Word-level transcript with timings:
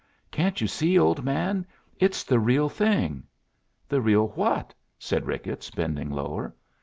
Can't 0.31 0.59
you 0.61 0.65
see, 0.67 0.97
old 0.97 1.23
man 1.23 1.63
it's 1.99 2.23
the 2.23 2.39
real 2.39 2.69
thing!" 2.69 3.27
"The 3.87 4.01
real 4.01 4.29
what?" 4.29 4.73
said 4.97 5.27
Ricketts, 5.27 5.69
bending 5.69 6.09
lower. 6.09 6.55